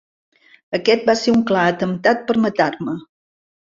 Aquest 0.77 1.05
va 1.11 1.15
ser 1.21 1.35
un 1.35 1.45
clar 1.53 1.69
atemptat 1.77 2.29
per 2.29 2.41
matar-me. 2.51 3.01